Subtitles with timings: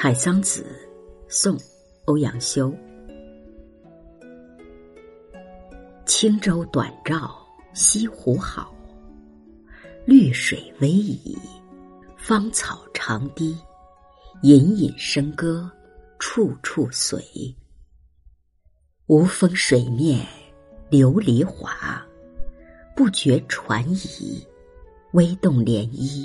[0.00, 0.64] 采桑子，
[1.26, 1.58] 宋·
[2.04, 2.72] 欧阳修。
[6.06, 7.28] 轻舟短棹
[7.74, 8.72] 西湖好，
[10.06, 10.86] 绿水逶
[11.24, 11.36] 迤，
[12.16, 13.58] 芳草长堤。
[14.42, 15.68] 隐隐笙歌，
[16.20, 17.20] 处处随。
[19.08, 20.24] 无风水面
[20.92, 22.00] 琉璃华，
[22.94, 24.46] 不觉船移，
[25.10, 26.24] 微动涟漪，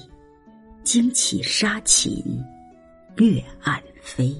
[0.83, 2.23] 惊起沙禽。
[3.15, 4.35] 略岸飞。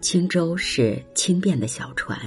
[0.00, 2.18] 轻舟是轻便的小船，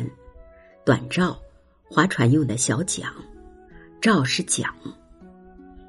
[0.86, 1.36] 短棹
[1.84, 3.12] 划船用的小桨，
[4.00, 4.72] 棹是桨。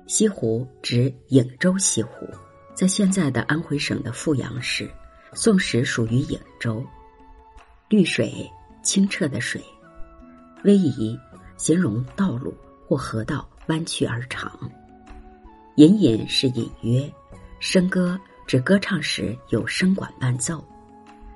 [0.07, 2.27] 西湖指颍州西湖，
[2.75, 4.91] 在现在的安徽省的阜阳市，
[5.35, 6.83] 宋时属于颍州。
[7.91, 8.51] 绿水，
[8.83, 9.61] 清澈的水；
[10.65, 11.21] 逶迤，
[11.59, 12.55] 形容道路
[12.89, 14.59] 或河道弯曲而长。
[15.77, 17.13] 隐隐是隐约。
[17.61, 20.65] 笙歌指歌唱时有笙管伴奏，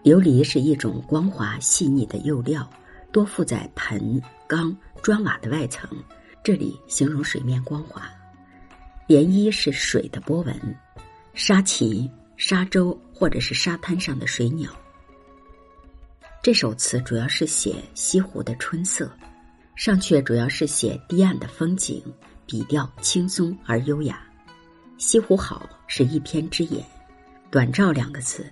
[0.04, 2.68] 琉璃是一种光滑细腻的釉料，
[3.10, 5.88] 多附在盆、缸、砖瓦的外层，
[6.44, 8.08] 这里形容水面光滑。
[9.08, 10.54] 涟漪是水的波纹，
[11.34, 14.70] 沙禽、沙洲或者是沙滩上的水鸟。
[16.42, 19.10] 这首词主要是写西湖的春色，
[19.74, 22.02] 上阙主要是写堤岸的风景，
[22.46, 24.22] 笔调轻松而优雅。
[25.00, 26.84] 西湖好是一篇之言，
[27.50, 28.44] 短棹两个字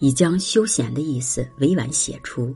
[0.00, 2.54] 已将休闲的意思委婉写出。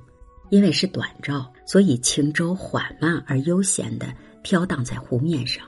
[0.50, 4.06] 因为是短棹，所以轻舟缓慢而悠闲地
[4.42, 5.64] 飘荡在湖面上，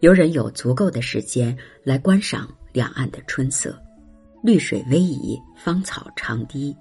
[0.00, 3.76] 游人有足够的时间来观赏两岸的春色。
[4.42, 6.76] 绿水逶迤，芳草长堤，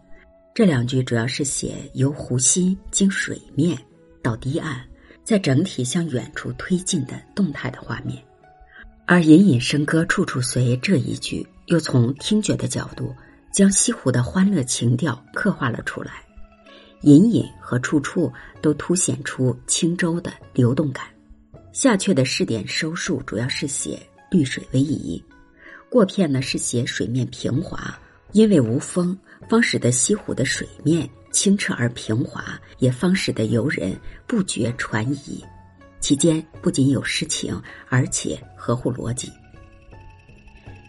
[0.53, 3.75] 这两句主要是写由湖心经水面
[4.21, 4.79] 到堤岸，
[5.23, 8.23] 在整体向远处推进的动态的画面。
[9.07, 13.13] 而“隐隐笙歌处处随”这一句，又从听觉的角度，
[13.53, 16.23] 将西湖的欢乐情调刻画了出来。
[17.01, 21.05] 隐隐和处处都凸显出轻舟的流动感。
[21.71, 25.23] 下阙的试点收束主要是写绿水逶迤，
[25.87, 27.95] 过片呢是写水面平滑，
[28.31, 29.15] 因为无风，
[29.47, 35.43] 方使得西湖的水面清澈而平滑，也方使得游人不觉船移。
[35.99, 39.31] 其间不仅有诗情，而且合乎逻辑。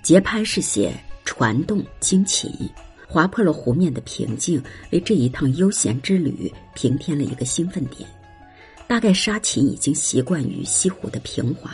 [0.03, 0.93] 节拍是写
[1.25, 2.71] 船动惊奇，
[3.09, 8.09] 划破了湖面的平静，为这一趟悠闲之旅平添了一个兴奋点。
[8.87, 11.73] 大概沙禽已经习惯于西湖的平滑，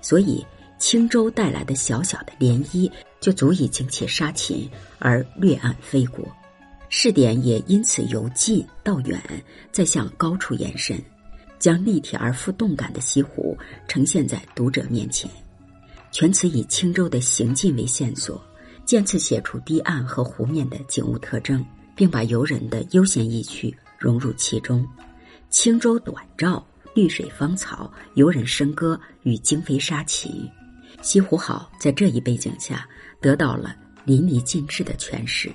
[0.00, 0.42] 所以
[0.78, 4.66] 轻舟带来的小小的涟漪就足以惊起沙禽
[4.98, 6.26] 而掠岸飞过。
[6.88, 9.20] 视点也因此由近到远，
[9.70, 10.98] 再向高处延伸。
[11.58, 13.56] 将立体而富动感的西湖
[13.88, 15.30] 呈现在读者面前，
[16.12, 18.42] 全词以轻舟的行进为线索，
[18.84, 21.64] 渐次写出堤岸和湖面的景物特征，
[21.94, 24.86] 并把游人的悠闲意趣融入其中。
[25.48, 26.62] 轻舟短棹，
[26.94, 30.48] 绿水芳草，游人笙歌与惊飞沙禽，
[31.02, 32.86] 西湖好在这一背景下
[33.20, 33.74] 得到了
[34.04, 35.50] 淋漓尽致的诠释。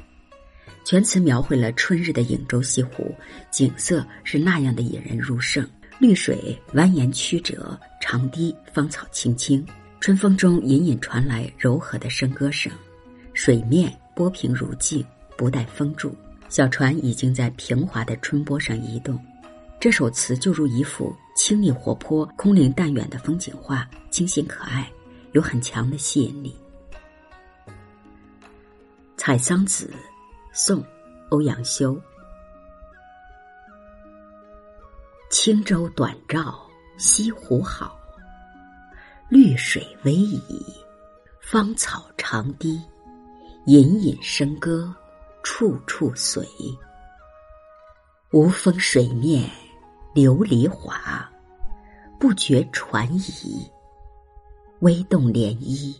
[0.84, 3.14] 全词描绘了春日的颍州西湖，
[3.52, 5.68] 景色是那样的引人入胜。
[6.02, 9.64] 绿水蜿蜒曲折，长堤芳草青青，
[10.00, 12.74] 春风中隐隐传来柔和的笙歌声，
[13.36, 15.06] 水面波平如镜，
[15.38, 16.12] 不带风柱，
[16.50, 19.24] 小船已经在平滑的春波上移动。
[19.80, 24.92] 这首词就如一幅清丽活泼、空灵淡远的风景画，清新可爱，
[25.34, 26.56] 有很强的吸引力。
[29.18, 29.86] 《采桑子》，
[30.52, 30.82] 宋·
[31.30, 31.96] 欧阳修。
[35.44, 36.54] 轻舟短棹
[37.00, 37.98] 西湖好，
[39.28, 40.64] 绿水逶迤，
[41.42, 42.80] 芳草长堤。
[43.66, 44.94] 隐隐笙歌，
[45.42, 46.48] 处处随。
[48.32, 49.50] 无风水面
[50.14, 51.28] 琉璃华，
[52.20, 53.68] 不觉船移。
[54.82, 56.00] 微动涟漪，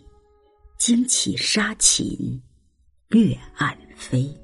[0.78, 2.40] 惊起沙禽，
[3.08, 4.40] 掠岸飞。